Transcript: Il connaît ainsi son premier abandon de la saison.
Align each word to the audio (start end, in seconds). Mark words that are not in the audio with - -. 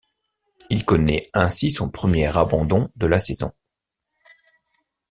Il 0.71 0.83
connaît 0.83 1.29
ainsi 1.35 1.69
son 1.69 1.91
premier 1.91 2.35
abandon 2.35 2.89
de 2.95 3.05
la 3.05 3.19
saison. 3.19 3.51